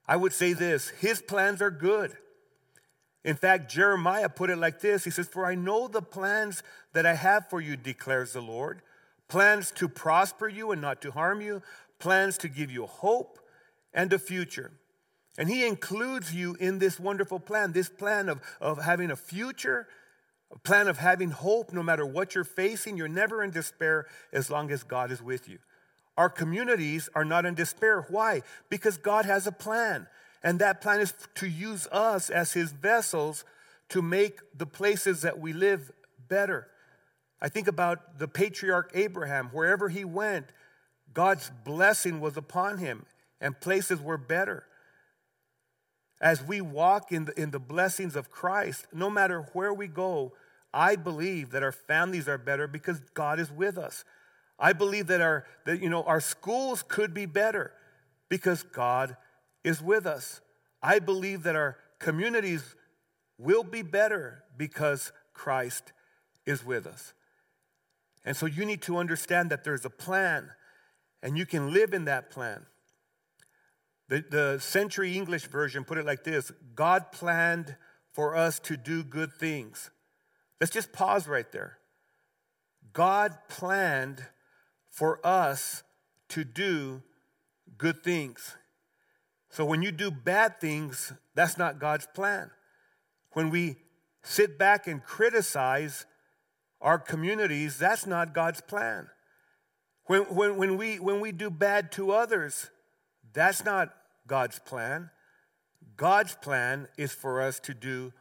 I 0.07 0.15
would 0.15 0.33
say 0.33 0.53
this 0.53 0.89
His 0.89 1.21
plans 1.21 1.61
are 1.61 1.71
good. 1.71 2.17
In 3.23 3.35
fact, 3.35 3.71
Jeremiah 3.71 4.27
put 4.27 4.49
it 4.49 4.57
like 4.57 4.81
this 4.81 5.05
He 5.05 5.11
says, 5.11 5.27
For 5.27 5.45
I 5.45 5.55
know 5.55 5.87
the 5.87 6.01
plans 6.01 6.63
that 6.93 7.05
I 7.05 7.13
have 7.13 7.49
for 7.49 7.61
you, 7.61 7.77
declares 7.77 8.33
the 8.33 8.41
Lord 8.41 8.81
plans 9.33 9.71
to 9.71 9.89
prosper 9.89 10.47
you 10.47 10.71
and 10.71 10.79
not 10.79 11.01
to 11.01 11.09
harm 11.09 11.41
you, 11.41 11.59
plans 11.97 12.37
to 12.37 12.47
give 12.47 12.69
you 12.69 12.85
hope 12.85 13.39
and 13.91 14.13
a 14.13 14.19
future. 14.19 14.73
And 15.39 15.49
He 15.49 15.65
includes 15.65 16.35
you 16.35 16.55
in 16.59 16.77
this 16.77 16.99
wonderful 16.99 17.39
plan, 17.39 17.71
this 17.71 17.89
plan 17.89 18.29
of, 18.29 18.41
of 18.61 18.83
having 18.83 19.09
a 19.09 19.15
future, 19.15 19.87
a 20.51 20.59
plan 20.59 20.87
of 20.87 20.99
having 20.99 21.31
hope 21.31 21.73
no 21.73 21.81
matter 21.81 22.05
what 22.05 22.35
you're 22.35 22.43
facing. 22.43 22.95
You're 22.95 23.07
never 23.07 23.43
in 23.43 23.49
despair 23.49 24.05
as 24.31 24.51
long 24.51 24.69
as 24.69 24.83
God 24.83 25.09
is 25.09 25.19
with 25.19 25.49
you. 25.49 25.57
Our 26.15 26.29
communities 26.29 27.09
are 27.15 27.25
not 27.25 27.47
in 27.47 27.55
despair. 27.55 28.05
Why? 28.09 28.43
Because 28.69 28.97
God 28.97 29.25
has 29.25 29.47
a 29.47 29.51
plan. 29.51 30.05
And 30.43 30.59
that 30.59 30.79
plan 30.79 30.99
is 30.99 31.11
to 31.33 31.47
use 31.47 31.87
us 31.91 32.29
as 32.29 32.53
his 32.53 32.71
vessels 32.71 33.45
to 33.89 34.03
make 34.03 34.41
the 34.55 34.67
places 34.67 35.23
that 35.23 35.39
we 35.39 35.53
live 35.53 35.91
better. 36.29 36.67
I 37.43 37.49
think 37.49 37.67
about 37.67 38.19
the 38.19 38.27
patriarch 38.29 38.91
Abraham. 38.93 39.49
Wherever 39.51 39.89
he 39.89 40.05
went, 40.05 40.47
God's 41.13 41.51
blessing 41.65 42.21
was 42.21 42.37
upon 42.37 42.77
him, 42.77 43.05
and 43.41 43.59
places 43.59 43.99
were 43.99 44.17
better. 44.17 44.63
As 46.21 46.41
we 46.41 46.61
walk 46.61 47.11
in 47.11 47.25
the, 47.25 47.37
in 47.39 47.51
the 47.51 47.59
blessings 47.59 48.15
of 48.15 48.31
Christ, 48.31 48.87
no 48.93 49.09
matter 49.09 49.41
where 49.51 49.73
we 49.73 49.87
go, 49.87 50.31
I 50.73 50.95
believe 50.95 51.51
that 51.51 51.63
our 51.63 51.73
families 51.73 52.29
are 52.29 52.37
better 52.37 52.65
because 52.65 53.01
God 53.13 53.41
is 53.41 53.51
with 53.51 53.77
us. 53.77 54.05
I 54.57 54.71
believe 54.71 55.07
that 55.07 55.19
our, 55.19 55.45
that, 55.65 55.81
you 55.81 55.89
know, 55.89 56.03
our 56.03 56.21
schools 56.21 56.81
could 56.87 57.13
be 57.13 57.25
better 57.25 57.73
because 58.29 58.63
God 58.63 59.17
is 59.65 59.81
with 59.81 60.05
us. 60.05 60.39
I 60.81 60.99
believe 60.99 61.43
that 61.43 61.57
our 61.57 61.77
communities 61.99 62.75
will 63.37 63.63
be 63.65 63.81
better 63.81 64.43
because 64.55 65.11
Christ 65.33 65.91
is 66.45 66.65
with 66.65 66.87
us. 66.87 67.13
And 68.25 68.35
so 68.35 68.45
you 68.45 68.65
need 68.65 68.81
to 68.83 68.97
understand 68.97 69.49
that 69.49 69.63
there's 69.63 69.85
a 69.85 69.89
plan 69.89 70.49
and 71.21 71.37
you 71.37 71.45
can 71.45 71.73
live 71.73 71.93
in 71.93 72.05
that 72.05 72.29
plan. 72.29 72.65
The, 74.09 74.23
the 74.29 74.59
Century 74.59 75.15
English 75.15 75.47
version 75.47 75.83
put 75.83 75.97
it 75.97 76.05
like 76.05 76.23
this 76.23 76.51
God 76.75 77.11
planned 77.11 77.75
for 78.11 78.35
us 78.35 78.59
to 78.61 78.77
do 78.77 79.03
good 79.03 79.33
things. 79.33 79.89
Let's 80.61 80.71
just 80.71 80.93
pause 80.93 81.27
right 81.27 81.51
there. 81.51 81.77
God 82.93 83.37
planned 83.49 84.23
for 84.89 85.19
us 85.25 85.83
to 86.29 86.43
do 86.43 87.01
good 87.77 88.03
things. 88.03 88.55
So 89.49 89.65
when 89.65 89.81
you 89.81 89.91
do 89.91 90.11
bad 90.11 90.61
things, 90.61 91.13
that's 91.35 91.57
not 91.57 91.79
God's 91.79 92.07
plan. 92.13 92.51
When 93.31 93.49
we 93.49 93.77
sit 94.21 94.57
back 94.57 94.87
and 94.87 95.03
criticize 95.03 96.05
our 96.83 96.99
communities, 96.99 97.79
that's 97.79 98.05
not 98.05 98.33
God's 98.33 98.61
plan. 98.61 99.07
When, 100.05 100.23
when, 100.23 100.57
when, 100.57 100.77
we, 100.77 100.99
when 100.99 101.21
we 101.21 101.31
do 101.31 101.49
bad 101.49 101.91
to 101.93 102.11
others, 102.11 102.69
that's 103.31 103.63
not 103.63 103.93
God's 104.27 104.59
plan. 104.59 105.09
God's 105.95 106.35
plan 106.35 106.89
is 106.97 107.13
for 107.13 107.41
us 107.41 107.59
to 107.61 107.73
do 107.73 108.11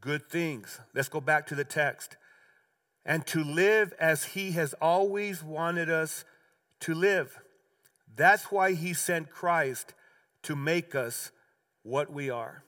good 0.00 0.28
things. 0.28 0.80
Let's 0.94 1.08
go 1.08 1.20
back 1.20 1.46
to 1.46 1.54
the 1.54 1.64
text 1.64 2.16
and 3.06 3.24
to 3.28 3.44
live 3.44 3.94
as 4.00 4.24
He 4.24 4.50
has 4.52 4.74
always 4.74 5.42
wanted 5.42 5.88
us 5.88 6.24
to 6.80 6.94
live. 6.94 7.40
That's 8.16 8.50
why 8.50 8.72
He 8.72 8.94
sent 8.94 9.30
Christ 9.30 9.94
to 10.42 10.56
make 10.56 10.96
us 10.96 11.30
what 11.84 12.12
we 12.12 12.30
are. 12.30 12.64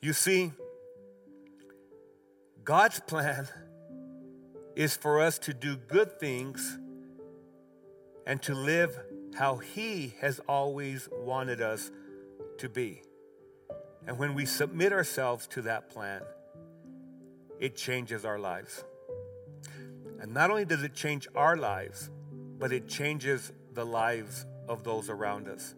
You 0.00 0.12
see, 0.12 0.52
God's 2.62 3.00
plan 3.06 3.48
is 4.74 4.96
for 4.96 5.20
us 5.20 5.38
to 5.40 5.54
do 5.54 5.76
good 5.76 6.18
things 6.18 6.78
and 8.26 8.40
to 8.42 8.54
live 8.54 8.98
how 9.34 9.56
He 9.56 10.14
has 10.20 10.40
always 10.48 11.08
wanted 11.12 11.60
us 11.60 11.90
to 12.58 12.68
be. 12.68 13.02
And 14.06 14.18
when 14.18 14.34
we 14.34 14.46
submit 14.46 14.92
ourselves 14.92 15.46
to 15.48 15.62
that 15.62 15.88
plan, 15.90 16.22
it 17.60 17.76
changes 17.76 18.24
our 18.24 18.38
lives. 18.38 18.84
And 20.20 20.32
not 20.32 20.50
only 20.50 20.64
does 20.64 20.82
it 20.82 20.94
change 20.94 21.28
our 21.34 21.56
lives, 21.56 22.10
but 22.58 22.72
it 22.72 22.88
changes 22.88 23.52
the 23.74 23.84
lives 23.84 24.46
of 24.68 24.84
those 24.84 25.08
around 25.08 25.48
us. 25.48 25.74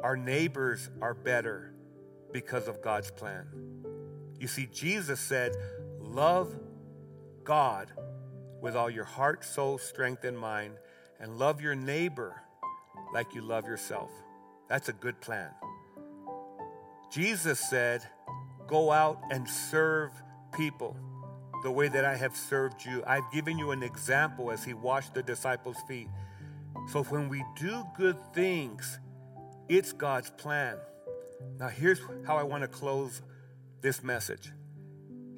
Our 0.00 0.16
neighbors 0.16 0.90
are 1.02 1.14
better 1.14 1.72
because 2.32 2.68
of 2.68 2.82
God's 2.82 3.10
plan. 3.10 3.46
You 4.38 4.46
see, 4.46 4.68
Jesus 4.72 5.18
said, 5.20 5.56
Love 6.00 6.54
God 7.44 7.92
with 8.60 8.76
all 8.76 8.90
your 8.90 9.04
heart, 9.04 9.44
soul, 9.44 9.78
strength, 9.78 10.24
and 10.24 10.38
mind, 10.38 10.74
and 11.20 11.38
love 11.38 11.60
your 11.60 11.74
neighbor 11.74 12.42
like 13.12 13.34
you 13.34 13.42
love 13.42 13.64
yourself. 13.64 14.10
That's 14.68 14.88
a 14.88 14.92
good 14.92 15.20
plan. 15.20 15.50
Jesus 17.10 17.58
said, 17.58 18.02
Go 18.66 18.92
out 18.92 19.20
and 19.30 19.48
serve 19.48 20.10
people 20.52 20.96
the 21.62 21.70
way 21.70 21.88
that 21.88 22.04
I 22.04 22.16
have 22.16 22.36
served 22.36 22.84
you. 22.84 23.02
I've 23.06 23.30
given 23.32 23.58
you 23.58 23.70
an 23.70 23.82
example 23.82 24.50
as 24.50 24.62
he 24.62 24.74
washed 24.74 25.14
the 25.14 25.22
disciples' 25.22 25.78
feet. 25.88 26.08
So 26.92 27.02
when 27.04 27.28
we 27.28 27.44
do 27.58 27.84
good 27.96 28.16
things, 28.34 28.98
it's 29.68 29.92
God's 29.92 30.30
plan. 30.30 30.76
Now, 31.58 31.68
here's 31.68 32.00
how 32.26 32.36
I 32.36 32.42
want 32.42 32.62
to 32.62 32.68
close 32.68 33.22
this 33.80 34.02
message. 34.02 34.50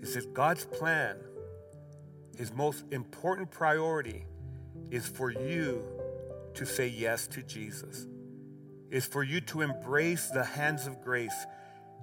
He 0.00 0.06
says, 0.06 0.26
God's 0.26 0.64
plan, 0.64 1.16
his 2.40 2.54
most 2.54 2.84
important 2.90 3.50
priority, 3.50 4.24
is 4.90 5.06
for 5.06 5.30
you 5.30 5.84
to 6.54 6.64
say 6.64 6.88
yes 6.88 7.26
to 7.26 7.42
Jesus, 7.42 8.06
is 8.90 9.04
for 9.04 9.22
you 9.22 9.42
to 9.42 9.60
embrace 9.60 10.30
the 10.30 10.42
hands 10.42 10.86
of 10.86 11.02
grace 11.02 11.46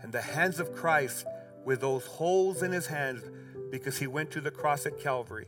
and 0.04 0.12
the 0.12 0.22
hands 0.22 0.60
of 0.60 0.76
Christ 0.76 1.26
with 1.66 1.82
those 1.82 2.06
holes 2.06 2.62
in 2.62 2.72
his 2.72 2.86
hands 2.86 3.24
because 3.72 3.98
he 3.98 4.06
went 4.06 4.30
to 4.30 4.40
the 4.40 4.52
cross 4.52 4.86
at 4.86 5.00
Calvary. 5.00 5.48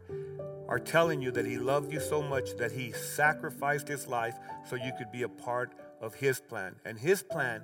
are 0.67 0.79
telling 0.79 1.21
you 1.21 1.31
that 1.31 1.45
He 1.45 1.57
loved 1.57 1.91
you 1.91 1.99
so 1.99 2.21
much 2.21 2.55
that 2.57 2.71
He 2.71 2.91
sacrificed 2.91 3.87
His 3.87 4.07
life 4.07 4.35
so 4.69 4.75
you 4.75 4.91
could 4.97 5.11
be 5.11 5.23
a 5.23 5.29
part 5.29 5.73
of 5.99 6.13
His 6.13 6.39
plan. 6.39 6.75
And 6.85 6.97
His 6.97 7.23
plan 7.23 7.61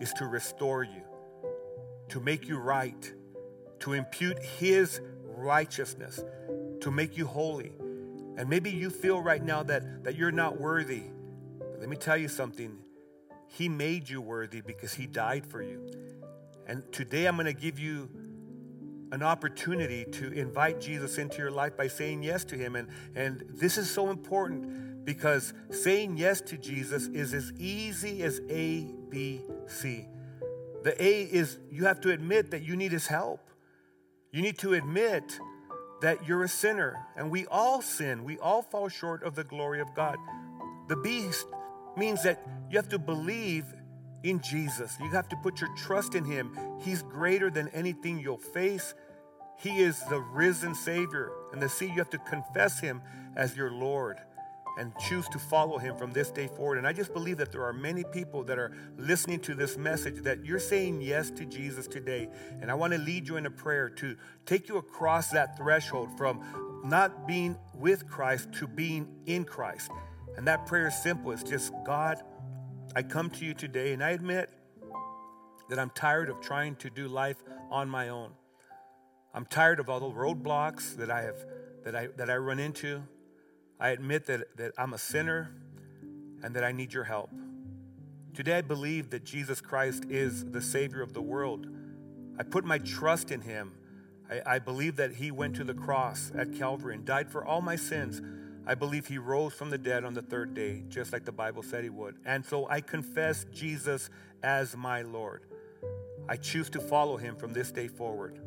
is 0.00 0.12
to 0.14 0.26
restore 0.26 0.82
you, 0.82 1.02
to 2.08 2.20
make 2.20 2.48
you 2.48 2.58
right, 2.58 3.12
to 3.80 3.92
impute 3.92 4.38
His 4.42 5.00
righteousness, 5.36 6.22
to 6.86 6.92
make 6.92 7.16
you 7.16 7.26
holy. 7.26 7.72
And 8.36 8.48
maybe 8.48 8.70
you 8.70 8.90
feel 8.90 9.20
right 9.20 9.42
now 9.42 9.64
that, 9.64 10.04
that 10.04 10.14
you're 10.14 10.30
not 10.30 10.60
worthy. 10.60 11.02
But 11.58 11.80
let 11.80 11.88
me 11.88 11.96
tell 11.96 12.16
you 12.16 12.28
something. 12.28 12.78
He 13.48 13.68
made 13.68 14.08
you 14.08 14.20
worthy 14.20 14.60
because 14.60 14.94
He 14.94 15.08
died 15.08 15.44
for 15.44 15.64
you. 15.64 15.84
And 16.68 16.84
today 16.92 17.26
I'm 17.26 17.34
going 17.34 17.46
to 17.46 17.52
give 17.52 17.80
you 17.80 18.08
an 19.10 19.24
opportunity 19.24 20.04
to 20.12 20.30
invite 20.30 20.80
Jesus 20.80 21.18
into 21.18 21.38
your 21.38 21.50
life 21.50 21.76
by 21.76 21.88
saying 21.88 22.22
yes 22.22 22.44
to 22.44 22.56
Him. 22.56 22.76
And, 22.76 22.86
and 23.16 23.42
this 23.48 23.78
is 23.78 23.90
so 23.90 24.10
important 24.10 25.04
because 25.04 25.54
saying 25.70 26.18
yes 26.18 26.40
to 26.42 26.56
Jesus 26.56 27.08
is 27.08 27.34
as 27.34 27.52
easy 27.58 28.22
as 28.22 28.40
A, 28.48 28.94
B, 29.08 29.40
C. 29.66 30.06
The 30.84 30.94
A 31.02 31.22
is 31.22 31.58
you 31.68 31.86
have 31.86 32.00
to 32.02 32.12
admit 32.12 32.52
that 32.52 32.62
you 32.62 32.76
need 32.76 32.92
His 32.92 33.08
help. 33.08 33.40
You 34.30 34.40
need 34.40 34.58
to 34.58 34.74
admit 34.74 35.40
that 36.06 36.24
you're 36.24 36.44
a 36.44 36.48
sinner, 36.48 37.04
and 37.16 37.32
we 37.32 37.46
all 37.46 37.82
sin. 37.82 38.22
We 38.22 38.38
all 38.38 38.62
fall 38.62 38.88
short 38.88 39.24
of 39.24 39.34
the 39.34 39.42
glory 39.42 39.80
of 39.80 39.92
God. 39.92 40.16
The 40.86 40.94
beast 40.94 41.44
means 41.96 42.22
that 42.22 42.46
you 42.70 42.78
have 42.78 42.88
to 42.90 42.98
believe 43.00 43.64
in 44.22 44.40
Jesus. 44.40 44.96
You 45.00 45.10
have 45.10 45.28
to 45.30 45.36
put 45.42 45.60
your 45.60 45.74
trust 45.74 46.14
in 46.14 46.24
Him. 46.24 46.56
He's 46.80 47.02
greater 47.02 47.50
than 47.50 47.66
anything 47.70 48.20
you'll 48.20 48.38
face. 48.38 48.94
He 49.58 49.80
is 49.80 50.00
the 50.08 50.20
risen 50.20 50.76
Savior. 50.76 51.32
And 51.52 51.60
the 51.60 51.68
C, 51.68 51.86
you 51.86 51.94
have 51.94 52.10
to 52.10 52.18
confess 52.18 52.78
Him 52.78 53.02
as 53.34 53.56
your 53.56 53.72
Lord 53.72 54.20
and 54.76 54.92
choose 54.98 55.28
to 55.28 55.38
follow 55.38 55.78
Him 55.78 55.96
from 55.96 56.12
this 56.12 56.30
day 56.30 56.48
forward. 56.48 56.78
And 56.78 56.86
I 56.86 56.92
just 56.92 57.12
believe 57.12 57.38
that 57.38 57.50
there 57.50 57.64
are 57.64 57.72
many 57.72 58.04
people 58.04 58.44
that 58.44 58.58
are 58.58 58.72
listening 58.98 59.40
to 59.40 59.54
this 59.54 59.76
message 59.76 60.22
that 60.22 60.44
you're 60.44 60.58
saying 60.58 61.00
yes 61.00 61.30
to 61.32 61.44
Jesus 61.44 61.86
today. 61.86 62.28
And 62.60 62.70
I 62.70 62.74
want 62.74 62.92
to 62.92 62.98
lead 62.98 63.26
you 63.26 63.36
in 63.36 63.46
a 63.46 63.50
prayer 63.50 63.88
to 63.90 64.16
take 64.44 64.68
you 64.68 64.76
across 64.76 65.30
that 65.30 65.56
threshold 65.56 66.10
from 66.16 66.82
not 66.84 67.26
being 67.26 67.56
with 67.74 68.06
Christ 68.06 68.52
to 68.54 68.66
being 68.66 69.08
in 69.26 69.44
Christ. 69.44 69.90
And 70.36 70.46
that 70.46 70.66
prayer 70.66 70.88
is 70.88 71.02
simple. 71.02 71.32
It's 71.32 71.42
just, 71.42 71.72
God, 71.84 72.22
I 72.94 73.02
come 73.02 73.30
to 73.30 73.44
you 73.44 73.54
today 73.54 73.92
and 73.92 74.04
I 74.04 74.10
admit 74.10 74.50
that 75.68 75.78
I'm 75.78 75.90
tired 75.90 76.28
of 76.28 76.40
trying 76.40 76.76
to 76.76 76.90
do 76.90 77.08
life 77.08 77.42
on 77.70 77.88
my 77.88 78.10
own. 78.10 78.32
I'm 79.34 79.46
tired 79.46 79.80
of 79.80 79.88
all 79.88 80.00
the 80.00 80.06
roadblocks 80.06 80.96
that 80.96 81.10
I 81.10 81.22
have 81.22 81.36
that 81.84 81.94
I 81.94 82.08
that 82.16 82.30
I 82.30 82.36
run 82.36 82.58
into. 82.58 83.02
I 83.78 83.90
admit 83.90 84.26
that, 84.26 84.56
that 84.56 84.72
I'm 84.78 84.94
a 84.94 84.98
sinner 84.98 85.50
and 86.42 86.54
that 86.56 86.64
I 86.64 86.72
need 86.72 86.92
your 86.92 87.04
help. 87.04 87.30
Today 88.34 88.58
I 88.58 88.62
believe 88.62 89.10
that 89.10 89.24
Jesus 89.24 89.60
Christ 89.60 90.04
is 90.08 90.44
the 90.44 90.62
Savior 90.62 91.02
of 91.02 91.12
the 91.12 91.22
world. 91.22 91.66
I 92.38 92.42
put 92.42 92.64
my 92.64 92.78
trust 92.78 93.30
in 93.30 93.40
him. 93.40 93.72
I, 94.30 94.54
I 94.54 94.58
believe 94.58 94.96
that 94.96 95.14
he 95.14 95.30
went 95.30 95.56
to 95.56 95.64
the 95.64 95.74
cross 95.74 96.32
at 96.36 96.54
Calvary 96.54 96.94
and 96.94 97.04
died 97.04 97.30
for 97.30 97.44
all 97.44 97.60
my 97.60 97.76
sins. 97.76 98.20
I 98.66 98.74
believe 98.74 99.06
he 99.06 99.18
rose 99.18 99.54
from 99.54 99.70
the 99.70 99.78
dead 99.78 100.04
on 100.04 100.14
the 100.14 100.22
third 100.22 100.54
day, 100.54 100.82
just 100.88 101.12
like 101.12 101.24
the 101.24 101.32
Bible 101.32 101.62
said 101.62 101.84
he 101.84 101.90
would. 101.90 102.16
And 102.24 102.44
so 102.44 102.68
I 102.68 102.80
confess 102.80 103.46
Jesus 103.52 104.10
as 104.42 104.76
my 104.76 105.02
Lord. 105.02 105.42
I 106.28 106.36
choose 106.36 106.68
to 106.70 106.80
follow 106.80 107.16
him 107.16 107.36
from 107.36 107.52
this 107.52 107.70
day 107.70 107.88
forward. 107.88 108.40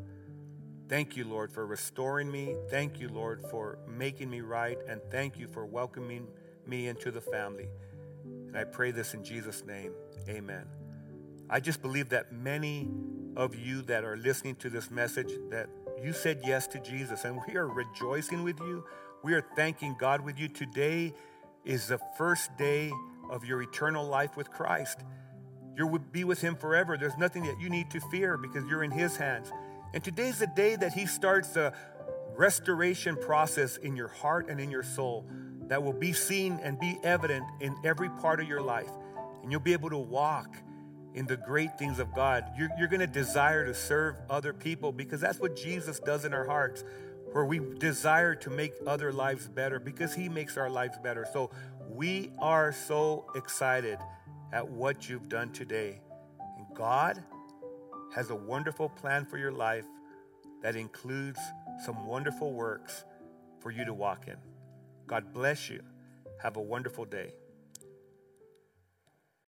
Thank 0.89 1.15
you, 1.15 1.23
Lord, 1.25 1.51
for 1.51 1.65
restoring 1.65 2.31
me. 2.31 2.55
Thank 2.69 2.99
you, 2.99 3.09
Lord, 3.09 3.41
for 3.49 3.77
making 3.87 4.29
me 4.29 4.41
right. 4.41 4.77
And 4.87 5.01
thank 5.11 5.37
you 5.37 5.47
for 5.47 5.65
welcoming 5.65 6.27
me 6.65 6.87
into 6.87 7.11
the 7.11 7.21
family. 7.21 7.69
And 8.25 8.57
I 8.57 8.63
pray 8.63 8.91
this 8.91 9.13
in 9.13 9.23
Jesus' 9.23 9.63
name. 9.65 9.93
Amen. 10.27 10.65
I 11.49 11.59
just 11.59 11.81
believe 11.81 12.09
that 12.09 12.33
many 12.33 12.89
of 13.35 13.55
you 13.55 13.83
that 13.83 14.03
are 14.03 14.17
listening 14.17 14.55
to 14.55 14.69
this 14.69 14.89
message 14.89 15.31
that 15.51 15.69
you 16.03 16.11
said 16.11 16.41
yes 16.45 16.67
to 16.67 16.79
Jesus 16.79 17.23
and 17.23 17.39
we 17.47 17.55
are 17.55 17.67
rejoicing 17.67 18.43
with 18.43 18.59
you 18.59 18.83
we 19.21 19.33
are 19.33 19.41
thanking 19.55 19.95
God 19.99 20.21
with 20.21 20.39
you. 20.39 20.47
Today 20.47 21.13
is 21.65 21.87
the 21.87 21.99
first 22.17 22.55
day 22.57 22.91
of 23.29 23.43
your 23.43 23.61
eternal 23.61 24.05
life 24.05 24.37
with 24.37 24.49
Christ. 24.49 24.99
You'll 25.75 25.99
be 25.99 26.23
with 26.23 26.39
Him 26.39 26.55
forever. 26.55 26.97
There's 26.97 27.17
nothing 27.17 27.43
that 27.43 27.59
you 27.59 27.69
need 27.69 27.91
to 27.91 27.99
fear 27.99 28.37
because 28.37 28.63
you're 28.69 28.83
in 28.83 28.91
His 28.91 29.17
hands. 29.17 29.51
And 29.93 30.03
today's 30.03 30.39
the 30.39 30.47
day 30.47 30.75
that 30.75 30.93
He 30.93 31.05
starts 31.05 31.55
a 31.55 31.73
restoration 32.35 33.15
process 33.15 33.77
in 33.77 33.95
your 33.95 34.07
heart 34.07 34.49
and 34.49 34.59
in 34.59 34.69
your 34.69 34.83
soul 34.83 35.25
that 35.67 35.83
will 35.83 35.93
be 35.93 36.13
seen 36.13 36.59
and 36.63 36.79
be 36.79 36.97
evident 37.03 37.45
in 37.59 37.75
every 37.83 38.09
part 38.09 38.39
of 38.39 38.47
your 38.47 38.61
life. 38.61 38.91
And 39.41 39.51
you'll 39.51 39.61
be 39.61 39.73
able 39.73 39.89
to 39.89 39.97
walk 39.97 40.57
in 41.13 41.25
the 41.25 41.37
great 41.37 41.77
things 41.77 41.99
of 41.99 42.13
God. 42.13 42.45
You're, 42.57 42.69
you're 42.77 42.87
going 42.87 42.99
to 42.99 43.07
desire 43.07 43.65
to 43.65 43.73
serve 43.73 44.15
other 44.29 44.53
people 44.53 44.91
because 44.91 45.19
that's 45.21 45.39
what 45.39 45.55
Jesus 45.55 45.99
does 45.99 46.23
in 46.25 46.33
our 46.33 46.45
hearts 46.45 46.83
where 47.31 47.45
we 47.45 47.59
desire 47.77 48.35
to 48.35 48.49
make 48.49 48.73
other 48.87 49.11
lives 49.11 49.47
better 49.47 49.79
because 49.79 50.13
He 50.13 50.29
makes 50.29 50.57
our 50.57 50.69
lives 50.69 50.97
better. 51.03 51.27
So 51.31 51.51
we 51.89 52.31
are 52.39 52.71
so 52.71 53.25
excited 53.35 53.97
at 54.51 54.67
what 54.67 55.09
you've 55.09 55.29
done 55.29 55.51
today. 55.51 56.01
And 56.57 56.75
God 56.75 57.23
has 58.13 58.29
a 58.29 58.35
wonderful 58.35 58.89
plan 58.89 59.25
for 59.25 59.37
your 59.37 59.51
life 59.51 59.85
that 60.61 60.75
includes 60.75 61.39
some 61.85 62.05
wonderful 62.05 62.53
works 62.53 63.05
for 63.59 63.71
you 63.71 63.85
to 63.85 63.93
walk 63.93 64.27
in. 64.27 64.35
God 65.07 65.33
bless 65.33 65.69
you. 65.69 65.81
Have 66.41 66.57
a 66.57 66.61
wonderful 66.61 67.05
day. 67.05 67.33